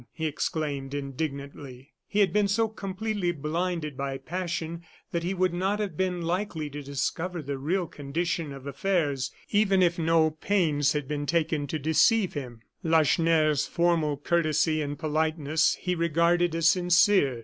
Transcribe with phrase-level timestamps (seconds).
[0.13, 1.91] he exclaimed, indignantly.
[2.07, 4.81] He had been so completely blinded by passion
[5.11, 9.83] that he would not have been likely to discover the real condition of affairs even
[9.83, 12.61] if no pains had been taken to deceive him.
[12.83, 17.39] Lacheneur's formal courtesy and politeness he regarded as sincere.